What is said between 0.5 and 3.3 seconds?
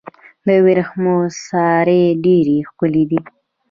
ورېښمو سارۍ ډیرې ښکلې دي.